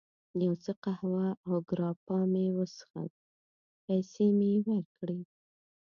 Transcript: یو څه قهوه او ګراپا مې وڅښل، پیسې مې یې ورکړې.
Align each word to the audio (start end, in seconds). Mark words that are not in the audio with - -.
یو 0.43 0.53
څه 0.63 0.71
قهوه 0.83 1.27
او 1.47 1.53
ګراپا 1.69 2.19
مې 2.31 2.45
وڅښل، 2.55 3.07
پیسې 3.85 4.25
مې 4.37 4.47
یې 4.53 4.59
ورکړې. 4.67 5.19